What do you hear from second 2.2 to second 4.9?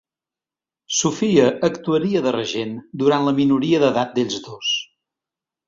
de regent durant la minoria d'edat d'ells dos.